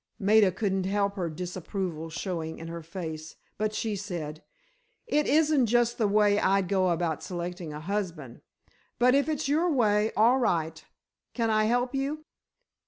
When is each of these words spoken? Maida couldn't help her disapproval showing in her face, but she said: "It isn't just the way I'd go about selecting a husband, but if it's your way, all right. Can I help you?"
Maida 0.17 0.51
couldn't 0.51 0.85
help 0.85 1.13
her 1.15 1.29
disapproval 1.29 2.09
showing 2.09 2.57
in 2.57 2.69
her 2.69 2.81
face, 2.81 3.35
but 3.59 3.71
she 3.71 3.95
said: 3.95 4.41
"It 5.05 5.27
isn't 5.27 5.67
just 5.67 5.99
the 5.99 6.07
way 6.07 6.39
I'd 6.39 6.67
go 6.67 6.89
about 6.89 7.21
selecting 7.21 7.71
a 7.71 7.79
husband, 7.79 8.41
but 8.97 9.13
if 9.13 9.29
it's 9.29 9.47
your 9.47 9.69
way, 9.69 10.11
all 10.17 10.39
right. 10.39 10.83
Can 11.35 11.51
I 11.51 11.65
help 11.65 11.93
you?" 11.93 12.25